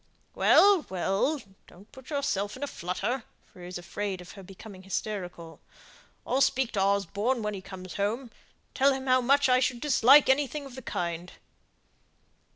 "Well, 0.33 0.83
well, 0.89 1.39
don't 1.67 1.91
put 1.91 2.09
yourself 2.09 2.57
in 2.57 2.63
a 2.63 2.67
flutter," 2.67 3.23
for 3.45 3.59
he 3.59 3.67
was 3.67 3.77
afraid 3.77 4.19
of 4.19 4.31
her 4.31 4.41
becoming 4.41 4.81
hysterical; 4.81 5.59
"I'll 6.25 6.41
speak 6.41 6.71
to 6.71 6.81
Osborne 6.81 7.43
when 7.43 7.53
he 7.53 7.61
comes 7.61 7.97
home, 7.97 8.21
and 8.21 8.31
tell 8.73 8.93
him 8.93 9.05
how 9.05 9.21
much 9.21 9.47
I 9.47 9.59
should 9.59 9.79
dislike 9.79 10.27
anything 10.27 10.65
of 10.65 10.73
the 10.73 10.81
kind." 10.81 11.31